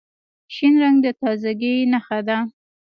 شین 0.53 0.73
رنګ 0.83 0.97
د 1.05 1.07
تازګۍ 1.19 1.75
نښه 1.91 2.19
ده. 2.27 2.37